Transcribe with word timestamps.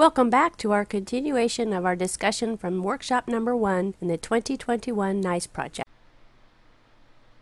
Welcome 0.00 0.30
back 0.30 0.56
to 0.56 0.72
our 0.72 0.86
continuation 0.86 1.74
of 1.74 1.84
our 1.84 1.94
discussion 1.94 2.56
from 2.56 2.82
workshop 2.82 3.28
number 3.28 3.54
one 3.54 3.94
in 4.00 4.08
the 4.08 4.16
2021 4.16 5.20
NICE 5.20 5.46
project. 5.48 5.86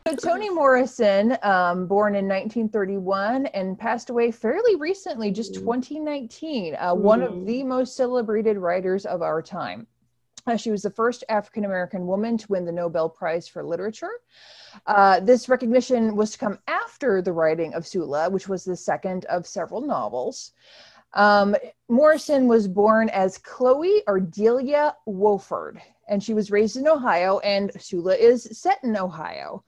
So 0.09 0.17
Toni 0.17 0.51
Morrison, 0.51 1.39
um, 1.45 1.87
born 1.87 2.17
in 2.17 2.27
1931 2.27 3.47
and 3.47 3.79
passed 3.79 4.11
away 4.11 4.33
fairly 4.33 4.75
recently, 4.75 5.31
just 5.31 5.55
2019, 5.55 6.75
uh, 6.75 6.95
one 6.97 7.23
of 7.23 7.47
the 7.47 7.63
most 7.63 7.95
celebrated 7.95 8.57
writers 8.57 9.07
of 9.07 9.23
our 9.23 9.41
time. 9.41 9.87
Uh, 10.49 10.57
she 10.57 10.73
was 10.73 10.83
the 10.83 10.91
first 10.91 11.23
African 11.29 11.65
American 11.65 12.09
woman 12.09 12.37
to 12.39 12.47
win 12.49 12.65
the 12.65 12.73
Nobel 12.73 13.09
Prize 13.09 13.47
for 13.47 13.63
Literature. 13.63 14.11
Uh, 14.85 15.21
this 15.21 15.49
recognition 15.49 16.17
was 16.17 16.33
to 16.33 16.39
come 16.39 16.59
after 16.67 17.23
the 17.23 17.33
writing 17.33 17.73
of 17.75 17.87
Sula, 17.87 18.29
which 18.29 18.49
was 18.49 18.65
the 18.65 18.77
second 18.77 19.27
of 19.27 19.47
several 19.47 19.81
novels. 19.81 20.51
Um, 21.15 21.57
Morrison 21.89 22.47
was 22.49 22.69
born 22.69 23.09
as 23.11 23.39
Chloe 23.39 24.03
Ardelia 24.07 24.95
Wofford, 25.07 25.81
and 26.09 26.23
she 26.23 26.35
was 26.35 26.51
raised 26.51 26.77
in 26.77 26.87
Ohio, 26.87 27.39
and 27.41 27.71
Sula 27.81 28.15
is 28.15 28.49
set 28.53 28.79
in 28.83 28.97
Ohio. 28.97 29.65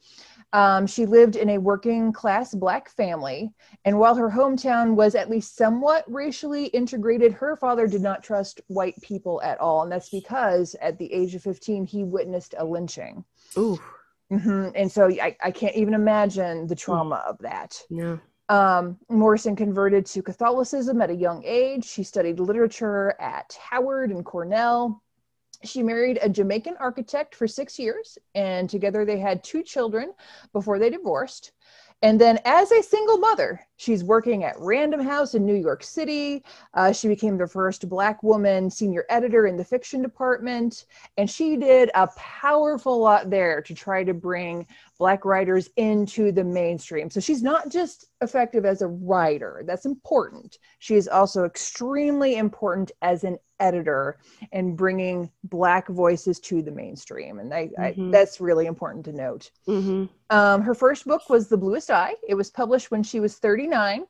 Um, 0.53 0.87
she 0.87 1.07
lived 1.07 1.37
in 1.37 1.51
a 1.51 1.59
working 1.59 2.13
class 2.13 2.55
black 2.55 2.91
family, 2.91 3.53
and 3.85 3.99
while 3.99 4.17
her 4.17 4.31
hometown 4.31 4.97
was 4.97 5.15
at 5.15 5.31
least 5.31 5.57
somewhat 5.57 6.05
racially 6.09 6.67
integrated, 6.67 7.33
her 7.33 7.57
father 7.57 7.87
did 7.87 8.03
not 8.03 8.25
trust 8.25 8.61
white 8.67 9.01
people 9.01 9.41
at 9.43 9.61
all. 9.61 9.83
And 9.83 9.93
that's 9.93 10.09
because 10.09 10.75
at 10.81 10.99
the 10.99 11.13
age 11.13 11.35
of 11.35 11.43
15, 11.43 11.87
he 11.87 12.03
witnessed 12.03 12.55
a 12.59 12.65
lynching. 12.65 13.25
Ooh. 13.57 13.79
hmm 14.29 14.69
And 14.75 14.91
so 14.91 15.09
I, 15.09 15.37
I 15.43 15.53
can't 15.53 15.77
even 15.77 15.95
imagine 15.95 16.67
the 16.67 16.77
trauma 16.77 17.23
of 17.27 17.39
that. 17.39 17.81
No. 17.89 18.19
Um, 18.51 18.99
Morrison 19.09 19.55
converted 19.55 20.05
to 20.07 20.23
Catholicism 20.23 21.01
at 21.01 21.09
a 21.09 21.15
young 21.15 21.45
age. 21.45 21.85
She 21.85 22.03
studied 22.03 22.41
literature 22.41 23.15
at 23.21 23.57
Howard 23.71 24.11
and 24.11 24.25
Cornell. 24.25 25.05
She 25.63 25.85
married 25.85 26.19
a 26.21 26.29
Jamaican 26.29 26.77
architect 26.81 27.37
for 27.37 27.47
six 27.47 27.79
years, 27.79 28.19
and 28.35 28.69
together 28.69 29.05
they 29.05 29.21
had 29.21 29.45
two 29.45 29.63
children 29.63 30.15
before 30.53 30.81
they 30.81 30.91
divorced. 30.91 31.53
And 32.03 32.21
then, 32.21 32.41
as 32.47 32.73
a 32.73 32.83
single 32.83 33.19
mother, 33.19 33.61
she's 33.77 34.03
working 34.03 34.43
at 34.43 34.59
Random 34.59 35.01
House 35.01 35.35
in 35.35 35.45
New 35.45 35.55
York 35.55 35.85
City. 35.85 36.43
Uh, 36.73 36.93
she 36.93 37.09
became 37.09 37.37
the 37.37 37.47
first 37.47 37.89
Black 37.91 38.23
woman 38.23 38.71
senior 38.71 39.05
editor 39.11 39.47
in 39.47 39.57
the 39.59 39.65
fiction 39.65 40.01
department. 40.01 40.87
And 41.19 41.31
she 41.31 41.57
did 41.57 41.91
a 41.95 42.09
powerful 42.17 42.99
lot 42.99 43.29
there 43.29 43.61
to 43.61 43.75
try 43.75 44.03
to 44.03 44.15
bring 44.15 44.67
Black 45.01 45.25
writers 45.25 45.71
into 45.79 46.31
the 46.31 46.45
mainstream. 46.45 47.09
So 47.09 47.21
she's 47.21 47.43
not 47.43 47.71
just 47.71 48.05
effective 48.21 48.67
as 48.67 48.83
a 48.83 48.87
writer, 48.87 49.63
that's 49.67 49.87
important. 49.87 50.59
She 50.79 50.95
is 50.95 51.09
also 51.09 51.45
extremely 51.45 52.37
important 52.37 52.93
as 53.01 53.25
an 53.25 53.39
editor 53.61 54.19
and 54.53 54.77
bringing 54.77 55.31
Black 55.45 55.89
voices 55.89 56.39
to 56.41 56.61
the 56.61 56.71
mainstream. 56.71 57.39
And 57.39 57.53
I, 57.53 57.69
Mhm. 57.69 58.09
I, 58.09 58.11
that's 58.13 58.43
really 58.43 58.67
important 58.67 59.07
to 59.07 59.13
note. 59.13 59.51
hmm 59.65 60.05
Um, 60.29 60.61
her 60.61 60.75
first 60.75 61.07
book 61.07 61.31
was 61.31 61.49
The 61.49 61.57
Bluest 61.57 61.91
Eye. 61.91 62.15
It 62.29 62.35
was 62.35 62.51
published 62.51 62.91
when 62.91 63.03
she 63.03 63.21
was 63.21 63.39
39. 63.39 64.07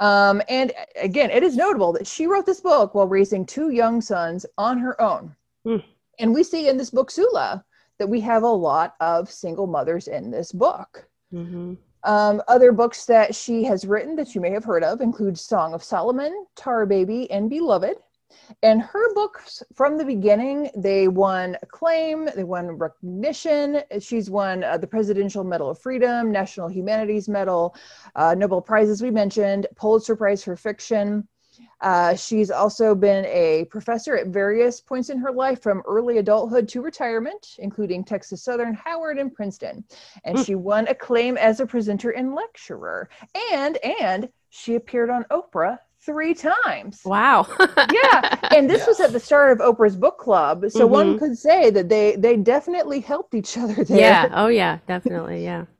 Um, 0.00 0.42
and 0.48 0.72
again, 1.00 1.30
it 1.30 1.44
is 1.44 1.56
notable 1.56 1.92
that 1.92 2.08
she 2.08 2.26
wrote 2.26 2.44
this 2.44 2.60
book 2.60 2.92
while 2.94 3.06
raising 3.06 3.46
two 3.46 3.70
young 3.70 4.00
sons 4.00 4.44
on 4.56 4.78
her 4.78 5.00
own. 5.00 5.36
Hmm. 5.64 5.76
And 6.18 6.34
we 6.34 6.42
see 6.42 6.68
in 6.68 6.76
this 6.76 6.90
book, 6.90 7.10
Sula, 7.12 7.64
that 7.98 8.08
we 8.08 8.20
have 8.20 8.42
a 8.42 8.46
lot 8.46 8.94
of 9.00 9.30
single 9.30 9.66
mothers 9.66 10.08
in 10.08 10.30
this 10.30 10.52
book. 10.52 11.08
hmm 11.30 11.74
Um, 12.04 12.40
other 12.46 12.70
books 12.72 13.06
that 13.06 13.34
she 13.34 13.64
has 13.64 13.84
written 13.84 14.14
that 14.16 14.34
you 14.34 14.40
may 14.40 14.50
have 14.50 14.64
heard 14.64 14.84
of 14.84 15.00
include 15.00 15.36
Song 15.36 15.74
of 15.74 15.82
Solomon, 15.82 16.46
Tar 16.54 16.86
Baby, 16.86 17.30
and 17.30 17.50
Beloved. 17.50 17.96
And 18.62 18.80
her 18.80 19.14
books 19.14 19.62
from 19.74 19.98
the 19.98 20.04
beginning, 20.04 20.70
they 20.76 21.08
won 21.08 21.56
acclaim, 21.60 22.28
they 22.36 22.44
won 22.44 22.70
recognition. 22.70 23.82
She's 24.00 24.30
won 24.30 24.62
uh, 24.62 24.78
the 24.78 24.86
Presidential 24.86 25.44
Medal 25.44 25.70
of 25.70 25.78
Freedom, 25.80 26.30
National 26.30 26.68
Humanities 26.68 27.28
Medal, 27.28 27.74
uh, 28.14 28.34
Nobel 28.38 28.60
Prizes, 28.60 29.02
we 29.02 29.10
mentioned, 29.10 29.66
Pulitzer 29.76 30.14
Prize 30.14 30.44
for 30.44 30.56
Fiction. 30.56 31.26
Uh, 31.80 32.14
she's 32.14 32.50
also 32.50 32.94
been 32.94 33.24
a 33.26 33.64
professor 33.70 34.16
at 34.16 34.26
various 34.28 34.80
points 34.80 35.10
in 35.10 35.18
her 35.18 35.30
life 35.30 35.62
from 35.62 35.82
early 35.86 36.18
adulthood 36.18 36.68
to 36.68 36.80
retirement, 36.82 37.56
including 37.58 38.02
Texas 38.04 38.42
Southern, 38.42 38.74
Howard, 38.74 39.18
and 39.18 39.32
Princeton. 39.32 39.84
And 40.24 40.38
she 40.38 40.54
won 40.56 40.88
acclaim 40.88 41.36
as 41.36 41.60
a 41.60 41.66
presenter 41.66 42.10
and 42.10 42.34
lecturer. 42.34 43.08
And 43.52 43.76
and 43.78 44.28
she 44.50 44.74
appeared 44.74 45.10
on 45.10 45.24
Oprah 45.30 45.78
three 46.00 46.34
times. 46.34 47.02
Wow. 47.04 47.46
Yeah, 47.92 48.38
and 48.54 48.68
this 48.68 48.86
was 48.86 49.00
at 49.00 49.12
the 49.12 49.20
start 49.20 49.52
of 49.52 49.58
Oprah's 49.58 49.96
book 49.96 50.18
club, 50.18 50.64
so 50.70 50.86
one 50.86 51.14
Mhm. 51.14 51.18
could 51.18 51.38
say 51.38 51.70
that 51.70 51.88
they 51.88 52.16
they 52.16 52.36
definitely 52.36 53.00
helped 53.00 53.34
each 53.34 53.56
other 53.56 53.84
there. 53.84 53.98
yeah. 53.98 54.28
Oh, 54.32 54.48
yeah. 54.48 54.78
Definitely. 54.86 55.44
Yeah. 55.44 55.64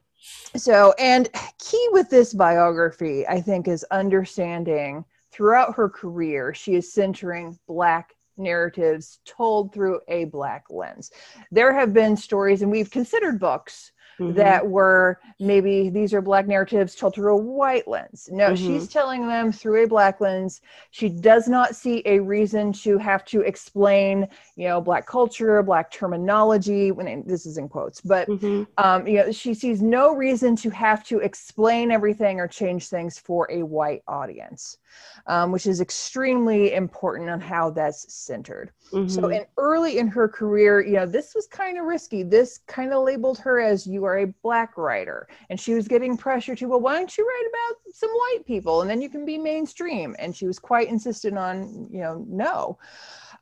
So, 0.57 0.95
and 0.99 1.29
key 1.59 1.89
with 1.93 2.09
this 2.11 2.33
biography, 2.35 3.27
I 3.27 3.41
think, 3.41 3.69
is 3.69 3.85
understanding 3.91 5.05
throughout 5.39 5.77
her 5.77 5.89
career, 5.89 6.53
she 6.53 6.75
is 6.75 6.93
centering 6.93 7.57
Black 7.69 8.17
narratives 8.37 9.21
told 9.25 9.73
through 9.73 10.01
a 10.09 10.25
Black 10.25 10.65
lens. 10.69 11.13
There 11.53 11.73
have 11.73 11.95
been 11.95 12.17
stories, 12.17 12.63
and 12.63 12.71
we've 12.73 12.91
considered 12.91 13.39
books 13.39 13.93
Mhm. 14.19 14.35
that 14.35 14.67
were 14.67 15.19
maybe 15.41 15.89
these 15.91 16.13
are 16.15 16.21
Black 16.23 16.47
narratives 16.47 16.95
told 16.95 17.15
through 17.15 17.33
a 17.35 17.37
white 17.37 17.87
lens. 17.89 18.29
No, 18.33 18.55
Mhm. 18.55 18.55
she's 18.55 18.89
telling 18.89 19.27
them 19.27 19.53
through 19.53 19.85
a 19.85 19.89
Black 19.89 20.21
lens. 20.21 20.61
She 20.91 21.09
does 21.09 21.49
not 21.49 21.77
see 21.77 22.03
a 22.07 22.19
reason 22.21 22.73
to 22.85 22.99
have 22.99 23.25
to 23.27 23.41
explain, 23.43 24.29
you 24.57 24.69
know, 24.69 24.81
Black 24.81 25.07
culture, 25.07 25.63
Black 25.63 25.91
terminology. 25.91 26.93
When 26.93 27.25
this 27.27 27.47
is 27.47 27.59
in 27.59 27.69
quotes, 27.69 28.01
but 28.01 28.29
Mhm. 28.29 28.67
um, 28.77 29.07
you 29.09 29.17
know, 29.19 29.33
she 29.33 29.55
sees 29.55 29.83
no 29.83 30.15
reason 30.15 30.55
to 30.57 30.71
have 30.71 31.03
to 31.05 31.19
explain 31.19 31.91
everything 31.91 32.39
or 32.39 32.47
change 32.47 32.89
things 32.89 33.19
for 33.19 33.49
a 33.51 33.63
white 33.65 34.03
audience, 34.07 34.79
um, 35.27 35.51
which 35.53 35.67
is 35.67 35.81
extremely 35.81 36.73
important 36.75 37.29
on 37.29 37.41
how 37.41 37.71
that's 37.71 38.13
centered. 38.13 38.71
So, 39.07 39.21
Mhm. 39.21 39.33
in 39.33 39.45
early 39.57 39.99
in 39.99 40.07
her 40.09 40.29
career, 40.29 40.81
you 40.81 40.93
know, 40.93 41.07
this 41.07 41.35
was 41.35 41.47
kind 41.49 41.79
of 41.79 41.87
risky. 41.87 42.23
This 42.23 42.59
kind 42.69 42.93
of 42.93 43.03
labeled 43.05 43.39
her 43.39 43.61
as 43.61 43.87
you 43.87 44.05
are 44.09 44.19
a 44.19 44.27
black 44.43 44.77
writer, 44.77 45.29
and 45.51 45.61
she 45.61 45.75
was 45.75 45.87
getting 45.87 46.17
pressure 46.17 46.55
to, 46.57 46.67
well, 46.67 46.81
why 46.81 46.97
don't 46.97 47.17
you 47.17 47.27
write 47.27 47.49
about 47.49 47.95
some 47.95 48.11
white 48.11 48.45
people, 48.47 48.81
and 48.81 48.91
then 48.91 49.01
you 49.01 49.09
can 49.09 49.25
be 49.25 49.39
mainstream. 49.39 50.17
And 50.19 50.35
she 50.35 50.47
was 50.47 50.59
quite 50.59 50.89
insistent 50.89 51.39
on, 51.39 51.89
you 51.91 52.01
know, 52.01 52.25
no. 52.29 52.79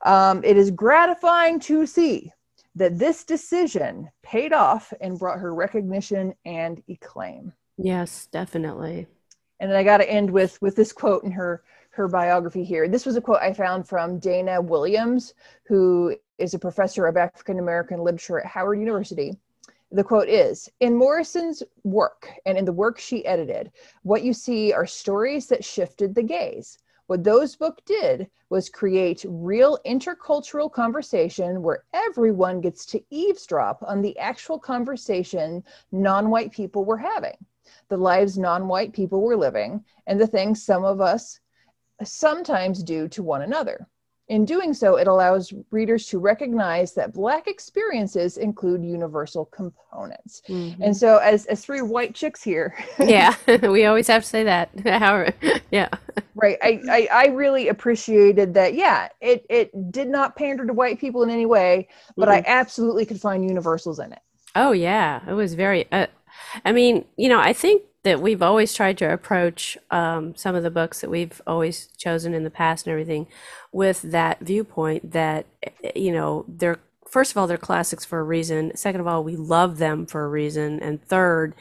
Um, 0.05 0.44
it 0.44 0.56
is 0.56 0.71
gratifying 0.71 1.60
to 1.60 1.87
see 1.87 2.32
that 2.75 2.99
this 2.99 3.25
decision 3.25 4.10
paid 4.22 4.53
off 4.53 4.93
and 5.00 5.19
brought 5.19 5.38
her 5.38 5.55
recognition 5.55 6.34
and 6.44 6.82
acclaim. 6.91 7.53
Yes, 7.78 8.28
definitely. 8.31 9.06
And 9.60 9.71
then 9.71 9.78
I 9.78 9.82
got 9.84 9.99
to 9.99 10.10
end 10.10 10.31
with 10.31 10.60
with 10.60 10.76
this 10.76 10.93
quote 10.93 11.25
in 11.25 11.32
her 11.32 11.62
her 11.91 12.09
biography 12.09 12.62
here. 12.62 12.88
This 12.88 13.06
was 13.06 13.16
a 13.16 13.22
quote 13.22 13.41
I 13.41 13.55
found 13.55 13.88
from 13.88 14.19
Dana 14.19 14.60
Williams, 14.60 15.32
who 15.66 16.15
is 16.38 16.53
a 16.53 16.59
professor 16.59 17.06
of 17.06 17.16
African 17.16 17.59
American 17.59 18.00
literature 18.00 18.41
at 18.41 18.47
Howard 18.47 18.78
University. 18.78 19.34
The 19.93 20.03
quote 20.03 20.29
is 20.29 20.69
In 20.81 20.97
Morrison's 20.97 21.63
work 21.85 22.29
and 22.45 22.59
in 22.59 22.65
the 22.65 22.73
work 22.73 22.99
she 22.99 23.25
edited, 23.25 23.71
what 24.03 24.25
you 24.25 24.33
see 24.33 24.73
are 24.73 24.85
stories 24.85 25.47
that 25.47 25.65
shifted 25.65 26.15
the 26.15 26.25
gaze. 26.25 26.79
What 27.07 27.23
those 27.23 27.55
books 27.55 27.85
did 27.87 28.29
was 28.51 28.69
create 28.69 29.25
real 29.29 29.79
intercultural 29.87 30.73
conversation 30.73 31.63
where 31.63 31.85
everyone 31.93 32.61
gets 32.61 32.85
to 32.87 33.05
eavesdrop 33.11 33.81
on 33.85 34.03
the 34.03 34.19
actual 34.19 34.59
conversation 34.59 35.63
non 35.93 36.31
white 36.31 36.51
people 36.51 36.85
were 36.85 36.99
having, 36.99 37.37
the 37.89 37.97
lives 37.97 38.37
non 38.37 38.67
white 38.67 38.93
people 38.93 39.21
were 39.23 39.37
living, 39.37 39.85
and 40.09 40.21
the 40.21 40.27
things 40.27 40.65
some 40.65 40.85
of 40.85 41.01
us 41.01 41.39
sometimes 42.03 42.83
do 42.83 43.07
to 43.07 43.23
one 43.23 43.43
another. 43.43 43.87
In 44.28 44.44
doing 44.44 44.75
so, 44.75 44.96
it 44.96 45.06
allows 45.06 45.52
readers 45.70 46.06
to 46.06 46.19
recognize 46.19 46.94
that 46.94 47.12
Black 47.12 47.46
experiences 47.46 48.38
include 48.38 48.84
universal 48.84 49.44
components. 49.44 50.43
Mhm. 50.49 50.81
And 50.81 50.96
so, 50.96 51.19
as, 51.19 51.46
as 51.46 51.64
three 51.64 51.81
white 51.81 52.12
chicks 52.12 52.43
here, 52.43 52.75
yeah, 52.99 53.34
we 53.69 53.84
always 53.84 54.08
have 54.08 54.23
to 54.23 54.28
say 54.28 54.43
that. 54.44 54.70
Yeah. 55.70 55.88
right, 56.34 56.58
I, 56.62 56.81
I, 56.90 57.08
I 57.12 57.26
really 57.26 57.69
appreciated 57.69 58.55
that. 58.55 58.75
Yeah, 58.75 59.08
it, 59.20 59.46
it 59.49 59.93
did 59.93 60.08
not 60.08 60.37
pander 60.37 60.67
to 60.67 60.72
white 60.72 60.99
people 60.99 61.22
in 61.22 61.31
any 61.31 61.46
way, 61.46 61.88
but 62.17 62.29
I 62.29 62.43
absolutely 62.46 63.05
could 63.06 63.20
find 63.20 63.44
universals 63.44 63.99
in 63.99 64.12
it. 64.12 64.20
Oh 64.55 64.72
yeah, 64.72 65.20
it 65.29 65.34
was 65.34 65.55
very. 65.55 65.87
Uh, 65.93 66.06
I 66.64 66.72
mean, 66.72 67.05
you 67.17 67.29
know, 67.29 67.38
I 67.38 67.52
think 67.52 67.82
that 68.06 68.23
we've 68.23 68.43
always 68.43 68.73
tried 68.75 68.99
to 68.99 69.12
approach 69.12 69.76
um, 69.91 70.35
some 70.37 70.55
of 70.55 70.62
the 70.62 70.70
books 70.70 71.00
that 71.03 71.11
we've 71.11 71.43
always 71.47 71.88
chosen 71.99 72.35
in 72.35 72.44
the 72.44 72.50
past 72.50 72.87
and 72.87 72.93
everything 72.93 73.26
with 73.73 74.03
that 74.03 74.41
viewpoint 74.41 75.12
that 75.12 75.47
eh, 75.64 75.93
you 75.97 76.12
know 76.12 76.44
they're 76.49 76.79
first 77.11 77.32
of 77.32 77.38
all 77.38 77.49
they're 77.49 77.58
classics 77.58 78.05
for 78.05 78.20
a 78.20 78.25
reason. 78.25 78.76
Second 78.76 79.00
of 79.03 79.08
all, 79.08 79.25
we 79.25 79.37
love 79.37 79.79
them 79.79 80.06
for 80.06 80.25
a 80.25 80.29
reason, 80.29 80.81
and 80.81 81.03
third, 81.05 81.55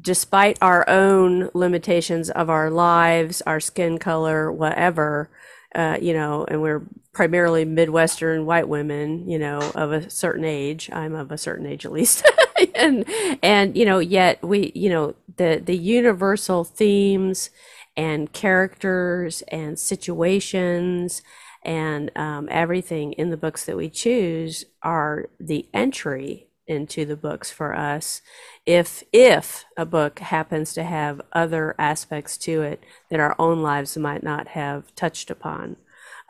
despite 0.00 0.58
our 0.62 0.88
own 0.88 1.50
limitations 1.54 2.30
of 2.30 2.50
our 2.50 2.70
lives, 2.70 3.42
our 3.42 3.60
skin 3.60 3.98
color, 3.98 4.50
whatever. 4.52 5.30
uh, 5.74 5.98
you 6.00 6.12
know, 6.14 6.44
and 6.48 6.62
we're 6.62 6.82
primarily 7.12 7.64
Midwestern 7.64 8.46
white 8.46 8.68
women, 8.68 9.28
you 9.28 9.38
know, 9.38 9.72
of 9.74 9.92
a 9.92 10.08
certain 10.10 10.44
age. 10.44 10.90
I'm 10.92 11.14
of 11.14 11.32
a 11.32 11.38
certain 11.38 11.66
age 11.66 11.84
at 11.86 11.92
least. 11.92 12.24
and 12.74 13.04
and 13.42 13.76
you 13.76 13.84
know, 13.84 13.98
yet 13.98 14.42
we, 14.42 14.72
you 14.74 14.90
know, 14.90 15.14
the 15.36 15.62
the 15.64 15.76
universal 15.76 16.64
themes 16.64 17.50
and 17.96 18.32
characters 18.32 19.42
and 19.48 19.78
situations 19.78 21.22
and 21.64 22.10
um, 22.16 22.48
everything 22.50 23.12
in 23.14 23.30
the 23.30 23.36
books 23.36 23.64
that 23.64 23.76
we 23.76 23.88
choose 23.88 24.64
are 24.82 25.30
the 25.40 25.66
entry 25.72 26.48
into 26.66 27.04
the 27.04 27.16
books 27.16 27.50
for 27.50 27.74
us. 27.74 28.22
If 28.66 29.02
if 29.12 29.64
a 29.76 29.84
book 29.86 30.18
happens 30.20 30.72
to 30.74 30.84
have 30.84 31.20
other 31.32 31.74
aspects 31.78 32.36
to 32.38 32.62
it 32.62 32.82
that 33.10 33.20
our 33.20 33.34
own 33.38 33.62
lives 33.62 33.96
might 33.96 34.22
not 34.22 34.48
have 34.48 34.94
touched 34.94 35.30
upon 35.30 35.76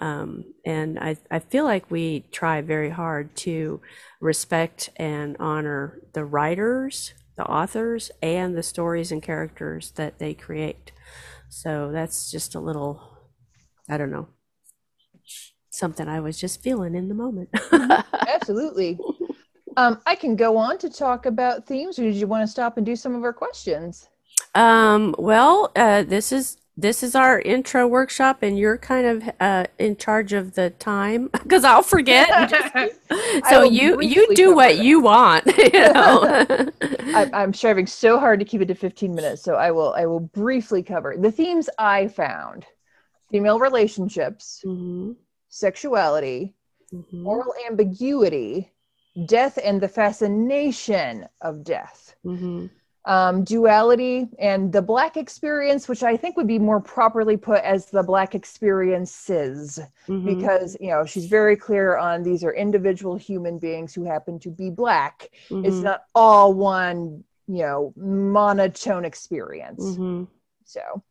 um, 0.00 0.44
and 0.64 0.98
I, 0.98 1.16
I 1.30 1.38
feel 1.38 1.64
like 1.64 1.90
we 1.90 2.24
try 2.32 2.60
very 2.60 2.90
hard 2.90 3.34
to 3.36 3.80
respect 4.20 4.90
and 4.96 5.36
honor 5.38 6.00
the 6.12 6.24
writers 6.24 7.14
the 7.36 7.44
authors 7.44 8.12
and 8.22 8.56
the 8.56 8.62
stories 8.62 9.10
and 9.10 9.22
characters 9.22 9.92
that 9.92 10.18
they 10.18 10.34
create 10.34 10.92
so 11.48 11.90
that's 11.92 12.30
just 12.30 12.54
a 12.54 12.60
little 12.60 13.18
i 13.88 13.96
don't 13.96 14.10
know 14.10 14.28
something 15.70 16.08
i 16.08 16.20
was 16.20 16.38
just 16.38 16.62
feeling 16.62 16.94
in 16.94 17.08
the 17.08 17.14
moment 17.14 17.48
Absolutely. 18.28 18.98
Um, 19.76 20.00
I 20.06 20.14
can 20.14 20.36
go 20.36 20.56
on 20.56 20.78
to 20.78 20.90
talk 20.90 21.26
about 21.26 21.66
themes, 21.66 21.98
or 21.98 22.02
did 22.02 22.14
you 22.14 22.26
want 22.26 22.42
to 22.42 22.46
stop 22.46 22.76
and 22.76 22.86
do 22.86 22.94
some 22.94 23.14
of 23.14 23.24
our 23.24 23.32
questions? 23.32 24.08
Um, 24.54 25.14
well, 25.18 25.72
uh, 25.74 26.04
this 26.04 26.30
is 26.30 26.58
this 26.76 27.02
is 27.02 27.14
our 27.14 27.40
intro 27.40 27.86
workshop, 27.86 28.42
and 28.42 28.58
you're 28.58 28.78
kind 28.78 29.06
of 29.06 29.30
uh, 29.40 29.64
in 29.78 29.96
charge 29.96 30.32
of 30.32 30.54
the 30.54 30.70
time 30.70 31.28
because 31.32 31.64
I'll 31.64 31.82
forget. 31.82 32.28
just- 32.50 32.74
so 33.48 33.62
you 33.62 33.96
you 34.00 34.26
do 34.34 34.54
what 34.54 34.76
that. 34.76 34.84
you 34.84 35.00
want. 35.00 35.46
You 35.46 35.92
know. 35.92 36.70
I, 37.14 37.28
I'm 37.32 37.54
striving 37.54 37.86
so 37.86 38.18
hard 38.18 38.40
to 38.40 38.44
keep 38.44 38.60
it 38.60 38.66
to 38.66 38.74
15 38.74 39.14
minutes, 39.14 39.42
so 39.42 39.54
I 39.54 39.70
will 39.70 39.94
I 39.94 40.06
will 40.06 40.20
briefly 40.20 40.82
cover 40.82 41.14
the 41.18 41.30
themes 41.32 41.68
I 41.78 42.08
found: 42.08 42.66
female 43.30 43.58
relationships, 43.60 44.64
Mhm, 44.64 45.16
sexuality, 45.48 46.54
mhm, 46.92 47.24
moral 47.24 47.54
ambiguity, 47.68 48.72
death 49.26 49.58
and 49.64 49.80
the 49.80 49.88
fascination 49.88 51.28
of 51.40 51.64
death, 51.64 52.14
mhm, 52.24 52.68
um, 53.06 53.44
duality, 53.44 54.28
and 54.38 54.72
the 54.72 54.82
black 54.82 55.16
experience, 55.16 55.88
which 55.88 56.02
I 56.02 56.16
think 56.16 56.36
would 56.36 56.46
be 56.46 56.58
more 56.58 56.80
properly 56.80 57.36
put 57.36 57.62
as 57.62 57.86
the 57.86 58.02
black 58.02 58.34
experiences, 58.34 59.78
mhm, 60.08 60.24
because 60.24 60.76
you 60.80 60.88
know 60.88 61.04
she's 61.04 61.26
very 61.26 61.56
clear 61.56 61.96
on 61.96 62.22
these 62.22 62.42
are 62.44 62.54
individual 62.54 63.16
human 63.16 63.58
beings 63.58 63.94
who 63.94 64.04
happen 64.04 64.38
to 64.40 64.50
be 64.50 64.70
black. 64.70 65.30
It's 65.50 65.80
mhm, 65.80 65.82
not 65.82 66.04
all 66.14 66.54
one, 66.54 67.24
you 67.46 67.62
know, 67.62 67.92
monotone 67.96 69.04
experience. 69.04 69.82
mhm. 69.82 70.26
So. 70.64 71.02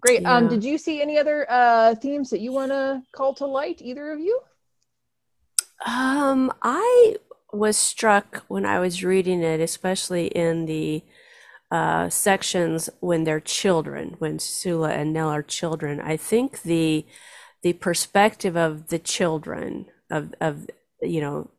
Great. 0.00 0.24
Um, 0.26 0.48
did 0.48 0.64
you 0.64 0.78
see 0.78 1.02
any 1.02 1.18
other 1.18 1.46
uh, 1.50 1.94
themes 1.96 2.30
that 2.30 2.40
you 2.40 2.50
want 2.50 2.72
to 2.72 3.02
call 3.12 3.34
to 3.34 3.46
light, 3.46 3.80
either 3.82 4.10
of 4.10 4.20
you? 4.20 4.40
Um, 5.84 6.52
I 6.62 7.16
was 7.52 7.76
struck 7.76 8.44
when 8.48 8.64
I 8.64 8.78
was 8.78 9.04
reading 9.04 9.42
it, 9.42 9.60
especially 9.60 10.26
in 10.28 10.66
the 10.66 11.02
uh, 11.70 12.08
sections 12.08 12.90
when 13.00 13.24
they're 13.24 13.40
children, 13.40 14.16
when 14.18 14.38
Sula 14.38 14.90
and 14.90 15.12
Nell 15.12 15.28
are 15.28 15.42
children. 15.42 16.00
I 16.00 16.16
think 16.16 16.62
the 16.62 17.06
the 17.62 17.72
perspective 17.74 18.56
of 18.56 18.88
the 18.88 18.98
children 18.98 19.86
of 20.10 20.34
of 20.40 20.68
you 21.00 21.20
know 21.20 21.50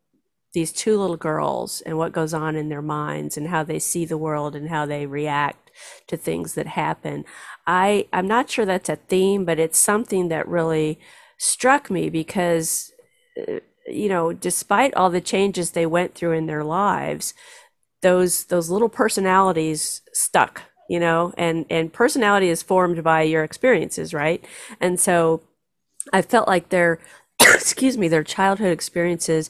these 0.54 0.72
two 0.72 1.00
little 1.00 1.18
girls 1.18 1.82
and 1.82 1.98
what 1.98 2.12
goes 2.12 2.34
on 2.34 2.56
in 2.56 2.70
their 2.70 2.82
minds 2.82 3.38
and 3.38 3.48
how 3.48 3.64
they 3.64 3.80
see 3.80 4.06
the 4.06 4.18
world 4.18 4.56
and 4.56 4.70
how 4.70 4.86
they 4.86 5.08
react 5.08 5.72
to 6.08 6.16
things 6.16 6.54
that 6.54 6.68
happen. 6.68 7.26
I 7.66 8.08
I'm 8.14 8.28
not 8.28 8.50
sure 8.50 8.66
that's 8.66 8.90
a 8.90 8.96
theme, 8.96 9.46
but 9.46 9.60
it's 9.60 9.80
something 9.80 10.28
that 10.30 10.48
really 10.48 11.00
struck 11.38 11.90
me 11.90 12.10
because 12.10 12.92
uh, 13.38 13.60
you 13.88 14.10
know, 14.10 14.34
despite 14.34 14.94
all 14.96 15.10
the 15.10 15.22
changes 15.22 15.72
they 15.72 15.86
went 15.86 16.16
through 16.16 16.34
in 16.34 16.46
their 16.46 16.64
lives, 16.64 17.34
those 18.02 18.46
those 18.46 18.70
little 18.70 18.90
personalities 18.90 20.02
stuck, 20.14 20.62
you 20.90 21.00
know, 21.00 21.34
and 21.38 21.66
and 21.70 21.92
personality 21.92 22.50
is 22.50 22.62
formed 22.62 23.04
by 23.04 23.24
your 23.24 23.44
experiences, 23.44 24.14
right? 24.14 24.44
And 24.80 25.00
so 25.00 25.42
I 26.12 26.22
felt 26.22 26.48
like 26.48 26.70
their 26.70 27.00
excuse 27.42 27.98
me, 27.98 28.08
their 28.08 28.24
childhood 28.24 28.72
experiences 28.72 29.50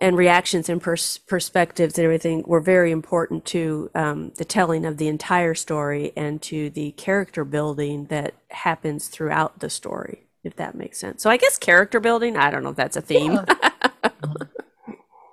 and 0.00 0.16
reactions 0.16 0.68
and 0.68 0.82
pers- 0.82 1.18
perspectives 1.18 1.98
and 1.98 2.04
everything 2.04 2.42
were 2.46 2.60
very 2.60 2.90
important 2.90 3.44
to 3.46 3.90
um, 3.94 4.32
the 4.36 4.44
telling 4.44 4.84
of 4.84 4.96
the 4.96 5.08
entire 5.08 5.54
story 5.54 6.12
and 6.16 6.42
to 6.42 6.70
the 6.70 6.92
character 6.92 7.44
building 7.44 8.06
that 8.06 8.34
happens 8.48 9.08
throughout 9.08 9.60
the 9.60 9.70
story, 9.70 10.26
if 10.44 10.56
that 10.56 10.74
makes 10.74 10.98
sense. 10.98 11.22
So 11.22 11.30
I 11.30 11.36
guess 11.36 11.58
character 11.58 11.98
building, 11.98 12.36
I 12.36 12.50
don't 12.50 12.62
know 12.62 12.70
if 12.70 12.76
that's 12.76 12.96
a 12.96 13.00
theme. 13.00 13.40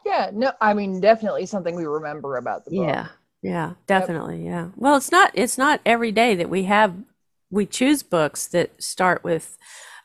Yeah, 0.06 0.32
no, 0.34 0.54
I 0.60 0.74
mean, 0.74 1.02
definitely 1.02 1.46
something 1.46 1.76
we 1.76 1.86
remember 1.86 2.38
about 2.38 2.66
the 2.66 2.72
book. 2.72 2.88
Yeah, 2.88 3.08
yeah, 3.42 3.74
definitely, 3.86 4.46
yeah. 4.46 4.70
Well, 4.76 4.96
it's 4.96 5.12
not 5.12 5.32
it's 5.34 5.58
not 5.58 5.82
every 5.86 6.12
day 6.12 6.36
that 6.36 6.50
we 6.50 6.64
have 6.64 6.96
we 7.50 7.66
choose 7.66 8.02
books 8.02 8.48
that 8.48 8.82
start 8.82 9.24
with 9.24 9.58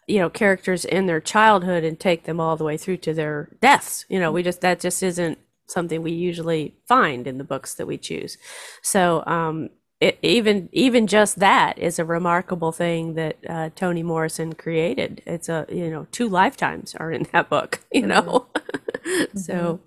you 0.07 0.19
know 0.19 0.29
characters 0.29 0.85
in 0.85 1.07
their 1.07 1.21
childhood 1.21 1.85
and 1.85 1.99
take 1.99 2.25
them 2.25 2.41
all 2.41 2.57
the 2.57 2.65
way 2.65 2.77
through 2.77 2.99
to 2.99 3.15
their 3.15 3.49
deaths. 3.61 4.05
You 4.09 4.19
know, 4.19 4.33
we 4.33 4.43
just 4.43 4.61
that 4.61 4.81
just 4.81 5.03
isn't 5.03 5.39
something 5.69 6.03
we 6.03 6.13
usually 6.13 6.75
find 6.87 7.27
in 7.27 7.39
the 7.39 7.45
books 7.45 7.75
that 7.75 7.87
we 7.87 7.99
choose. 7.99 8.39
So, 8.83 9.23
um 9.27 9.71
it, 10.01 10.19
even 10.23 10.69
even 10.73 11.07
just 11.07 11.39
that 11.39 11.79
is 11.79 11.99
a 11.99 12.05
remarkable 12.05 12.73
thing 12.73 13.15
that 13.15 13.37
uh, 13.49 13.71
Toni 13.75 14.03
Morrison 14.03 14.55
created. 14.55 15.23
It's 15.27 15.49
a 15.49 15.67
you 15.71 15.91
know 15.91 16.07
two 16.13 16.29
lifetimes 16.29 16.95
are 16.95 17.11
in 17.11 17.27
that 17.33 17.49
book. 17.49 17.81
You 17.93 18.07
know, 18.07 18.49
so 19.35 19.81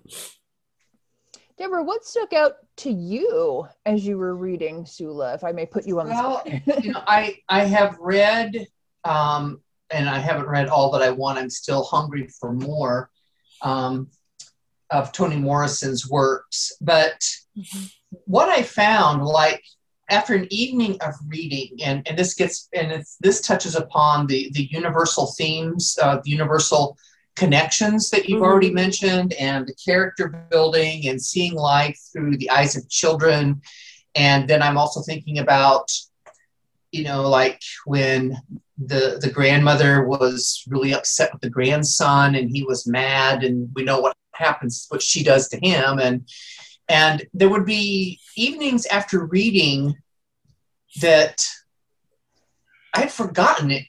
Deborah, 1.56 1.84
what 1.84 2.04
stuck 2.04 2.32
out 2.32 2.56
to 2.78 2.90
you 2.90 3.68
as 3.86 4.04
you 4.04 4.16
were 4.18 4.34
reading 4.34 4.84
Sula, 4.84 5.34
if 5.34 5.44
I 5.44 5.52
may 5.52 5.66
put 5.66 5.86
you 5.86 6.00
on 6.00 6.06
the 6.06 6.12
Well, 6.12 6.40
spot? 6.40 6.84
you 6.84 6.92
know, 6.92 7.02
I 7.06 7.36
I 7.48 7.64
have 7.66 7.96
read, 8.00 8.66
um, 9.04 9.60
and 9.90 10.08
I 10.08 10.18
haven't 10.18 10.46
read 10.46 10.68
all 10.68 10.90
that 10.92 11.02
I 11.02 11.10
want. 11.10 11.38
I'm 11.38 11.50
still 11.50 11.84
hungry 11.84 12.28
for 12.40 12.52
more 12.52 13.10
um, 13.62 14.08
of 14.90 15.12
Toni 15.12 15.36
Morrison's 15.36 16.08
works. 16.08 16.72
But 16.80 17.22
what 18.24 18.48
I 18.48 18.62
found, 18.62 19.24
like 19.24 19.62
after 20.10 20.34
an 20.34 20.46
evening 20.50 20.98
of 21.00 21.14
reading, 21.28 21.78
and 21.82 22.06
and 22.06 22.18
this 22.18 22.34
gets 22.34 22.68
and 22.74 22.92
it's, 22.92 23.16
this 23.20 23.40
touches 23.40 23.74
upon 23.76 24.26
the 24.26 24.50
the 24.52 24.64
universal 24.70 25.32
themes, 25.38 25.98
uh, 26.02 26.20
the 26.24 26.30
universal 26.30 26.98
connections 27.36 28.10
that 28.10 28.28
you've 28.28 28.42
Mhm. 28.42 28.46
already 28.46 28.70
mentioned, 28.70 29.32
and 29.34 29.66
the 29.66 29.74
character 29.74 30.28
building 30.50 31.08
and 31.08 31.22
seeing 31.22 31.54
life 31.54 31.98
through 32.12 32.36
the 32.36 32.50
eyes 32.50 32.76
of 32.76 32.88
children. 32.88 33.62
And 34.14 34.48
then 34.48 34.60
I'm 34.62 34.76
also 34.76 35.00
thinking 35.00 35.38
about 35.38 35.90
you 36.92 37.04
know, 37.04 37.28
like 37.28 37.60
when 37.84 38.36
the 38.76 39.18
the 39.20 39.30
grandmother 39.30 40.06
was 40.08 40.64
really 40.66 40.92
upset 40.92 41.32
with 41.32 41.40
the 41.40 41.48
grandson 41.48 42.34
and 42.34 42.50
he 42.50 42.64
was 42.64 42.84
mad 42.86 43.44
and 43.44 43.68
we 43.76 43.84
know 43.84 44.00
what 44.00 44.16
happens 44.32 44.86
what 44.88 45.02
she 45.02 45.22
does 45.22 45.48
to 45.48 45.58
him 45.58 45.98
and 46.00 46.26
and 46.90 47.24
there 47.32 47.48
would 47.48 47.64
be 47.64 48.18
evenings 48.36 48.84
after 48.86 49.24
reading 49.24 49.94
that 51.00 51.40
I'd 52.94 53.12
forgotten 53.12 53.70
it 53.70 53.84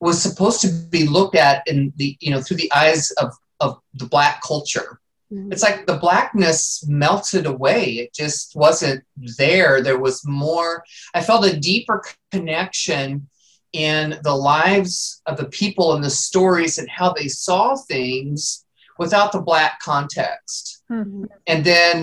was 0.00 0.22
supposed 0.22 0.60
to 0.62 0.68
be 0.68 1.06
looked 1.06 1.34
at 1.34 1.66
in 1.66 1.92
the 1.96 2.16
you 2.20 2.30
know 2.30 2.40
through 2.40 2.58
the 2.58 2.72
eyes 2.74 3.10
of 3.12 3.34
of 3.58 3.78
the 3.94 4.06
black 4.06 4.40
culture. 4.42 5.00
Mhm. 5.32 5.52
it's 5.52 5.62
like 5.62 5.86
the 5.86 5.98
blackness 5.98 6.84
melted 6.88 7.46
away. 7.46 7.84
It 8.02 8.12
just 8.12 8.56
wasn't 8.56 9.04
there. 9.38 9.80
There 9.80 9.98
was 9.98 10.26
more. 10.26 10.82
I 11.14 11.22
felt 11.22 11.46
a 11.46 11.56
deeper 11.56 12.02
connection 12.32 13.28
in 13.72 14.18
the 14.24 14.34
lives 14.34 15.22
of 15.26 15.36
the 15.36 15.48
people 15.60 15.94
and 15.94 16.02
the 16.02 16.10
stories 16.10 16.78
and 16.78 16.88
how 16.90 17.12
they 17.12 17.28
saw 17.28 17.76
things 17.76 18.64
without 19.02 19.30
the 19.32 19.40
black 19.50 19.72
context 19.90 20.62
Mhm. 20.90 21.26
and 21.50 21.60
then 21.70 21.96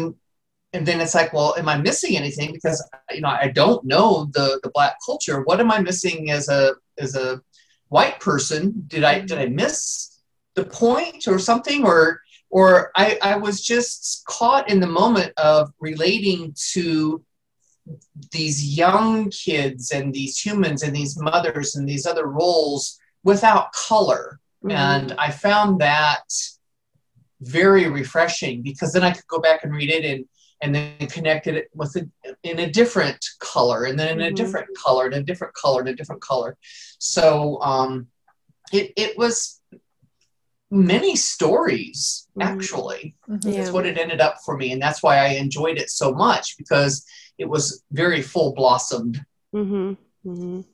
and 0.74 0.84
then 0.88 1.00
it's 1.04 1.16
like 1.20 1.32
well 1.36 1.52
am 1.62 1.70
i 1.74 1.78
missing 1.90 2.14
anything 2.22 2.50
because 2.58 2.80
you 3.16 3.22
know 3.24 3.34
i 3.46 3.48
don't 3.60 3.82
know 3.94 4.10
the 4.38 4.48
the 4.64 4.72
black 4.78 4.96
culture 5.08 5.38
what 5.48 5.60
am 5.64 5.72
i 5.76 5.80
missing 5.90 6.20
as 6.38 6.46
a 6.60 6.62
as 7.06 7.12
a 7.16 7.28
white 7.96 8.18
person 8.30 8.62
did 8.94 9.04
i 9.12 9.16
did 9.30 9.38
i 9.46 9.48
miss 9.64 9.76
the 10.58 10.66
point 10.84 11.22
or 11.32 11.38
something 11.50 11.80
or 11.92 12.00
or 12.58 12.68
i 13.04 13.06
i 13.32 13.34
was 13.46 13.58
just 13.74 14.24
caught 14.36 14.66
in 14.72 14.80
the 14.82 14.94
moment 15.02 15.32
of 15.52 15.62
relating 15.90 16.40
to 16.74 16.84
these 18.38 18.58
young 18.84 19.30
kids 19.46 19.84
and 19.92 20.06
these 20.14 20.36
humans 20.46 20.80
and 20.84 20.94
these 20.96 21.14
mothers 21.30 21.70
and 21.76 21.86
these 21.88 22.06
other 22.12 22.28
roles 22.28 23.00
without 23.24 23.72
color. 23.72 24.24
Mhm. 24.66 24.72
And 24.86 25.08
I 25.28 25.30
found 25.32 25.80
that 25.80 26.26
very 27.42 27.88
refreshing 27.90 28.62
because 28.64 28.92
then 28.94 29.04
I 29.04 29.12
could 29.12 29.28
go 29.28 29.40
back 29.40 29.64
and 29.64 29.74
read 29.74 29.90
it 29.90 30.04
and 30.06 30.26
and 30.60 30.74
then 30.74 31.06
connect 31.08 31.46
it 31.46 31.70
with 31.76 31.96
a, 31.96 32.10
in 32.42 32.58
a 32.60 32.68
different 32.72 33.24
color 33.40 33.84
and 33.84 33.98
then 34.00 34.20
in 34.20 34.22
a 34.28 34.32
Mhm. 34.32 34.36
different 34.36 34.68
color 34.76 35.06
and 35.06 35.14
a 35.14 35.22
different 35.22 35.54
color 35.54 35.82
and 35.82 35.90
a 35.90 35.96
different 35.96 36.22
color. 36.22 36.58
So 36.98 37.62
um, 37.62 38.08
it 38.74 38.92
it 38.96 39.18
was 39.20 39.62
many 40.72 41.16
stories 41.16 42.28
Mhm. 42.36 42.44
actually. 42.44 43.16
Mhm. 43.30 43.44
Yeah. 43.46 43.52
That's 43.52 43.72
what 43.72 43.86
it 43.86 43.98
ended 44.00 44.20
up 44.20 44.38
for 44.44 44.58
me, 44.58 44.72
and 44.72 44.82
that's 44.82 45.04
why 45.04 45.18
I 45.20 45.30
enjoyed 45.30 45.78
it 45.78 45.90
so 45.92 46.12
much 46.12 46.58
because 46.58 47.06
it 47.38 47.48
was 47.48 47.84
very 47.92 48.22
full 48.22 48.54
blossomed. 48.54 49.24
mm-hmm. 49.54 49.94
Mhm. 50.26 50.66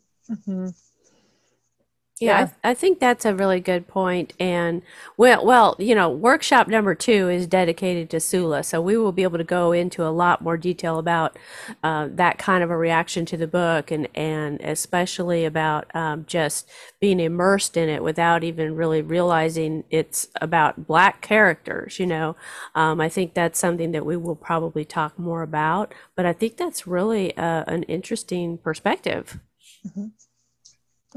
Yeah, 2.20 2.39
Yeah. 2.39 2.50
I, 2.63 2.72
I 2.72 2.74
think 2.74 3.00
that's 3.00 3.25
a 3.25 3.36
really 3.36 3.60
good 3.60 3.88
point. 3.88 4.34
And 4.39 4.82
well, 5.17 5.46
well, 5.46 5.75
you 5.79 5.96
know, 5.96 6.10
workshop 6.10 6.67
number 6.67 6.96
two 6.96 7.27
is 7.29 7.48
dedicated 7.48 8.10
to 8.12 8.20
Sula, 8.20 8.63
so 8.63 8.82
we 8.82 8.98
will 8.98 9.12
be 9.12 9.24
able 9.24 9.39
to 9.39 9.43
go 9.43 9.72
into 9.72 10.05
a 10.05 10.10
lot 10.10 10.41
more 10.41 10.55
detail 10.55 11.00
about 11.00 11.38
uh, 11.84 12.08
that 12.12 12.38
kind 12.38 12.63
of 12.63 12.70
a 12.70 12.77
reaction 12.77 13.25
to 13.25 13.38
the 13.38 13.48
book, 13.48 13.91
and 13.91 14.08
and 14.15 14.62
especially 14.62 15.43
about 15.43 15.93
um, 15.96 16.25
just 16.25 16.70
being 17.01 17.20
immersed 17.20 17.75
in 17.75 17.89
it 17.89 18.03
without 18.03 18.43
even 18.43 18.75
really 18.75 19.01
realizing 19.01 19.84
it's 19.89 20.27
about 20.39 20.88
black 20.88 21.22
characters. 21.22 22.00
You 22.00 22.08
know, 22.08 22.36
um, 22.75 23.01
I 23.01 23.10
think 23.10 23.34
that's 23.34 23.60
something 23.60 23.91
that 23.91 24.05
we 24.05 24.17
will 24.17 24.36
probably 24.36 24.86
talk 24.86 25.17
more 25.20 25.41
about. 25.41 25.93
But 26.15 26.25
I 26.25 26.34
think 26.34 26.58
that's 26.58 26.88
really 26.88 27.36
uh, 27.38 27.63
an 27.67 27.84
interesting 27.84 28.60
perspective. 28.60 29.39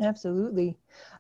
Absolutely. 0.01 0.77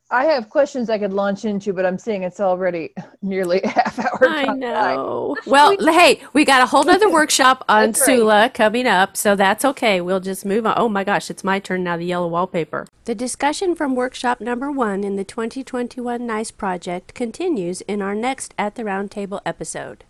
I 0.08 0.24
have 0.26 0.50
questions 0.50 0.88
I 0.88 0.98
could 0.98 1.12
launch 1.12 1.44
into, 1.44 1.72
but 1.72 1.84
I'm 1.84 1.98
seeing 1.98 2.22
it's 2.22 2.38
already 2.38 2.94
nearly 3.22 3.60
a 3.62 3.68
half 3.68 3.98
hour. 3.98 4.28
I 4.28 4.46
know. 4.46 5.36
Well, 5.46 5.76
hey, 5.80 6.20
we 6.32 6.44
got 6.44 6.62
a 6.62 6.66
whole 6.66 6.84
nother 6.84 7.10
workshop 7.12 7.64
on 7.68 7.86
That's 7.86 8.00
right. 8.00 8.16
Sula 8.16 8.50
coming 8.54 8.86
up, 8.86 9.16
so 9.16 9.34
that's 9.34 9.64
okay. 9.64 10.00
We'll 10.00 10.20
just 10.20 10.44
move 10.44 10.64
on. 10.64 10.74
Oh 10.76 10.88
my 10.88 11.02
gosh, 11.02 11.28
it's 11.28 11.42
my 11.42 11.58
turn 11.58 11.82
now, 11.82 11.96
the 11.96 12.04
yellow 12.04 12.28
wallpaper. 12.28 12.86
The 13.04 13.16
discussion 13.16 13.74
from 13.74 13.96
workshop 13.96 14.40
number 14.40 14.70
one 14.70 15.02
in 15.02 15.16
the 15.16 15.24
2021 15.24 16.24
NICE 16.24 16.50
project 16.52 17.14
continues 17.14 17.80
in 17.82 18.00
our 18.00 18.14
next 18.14 18.54
At 18.56 18.76
the 18.76 18.84
Roundtable 18.84 19.40
episode. 19.44 20.04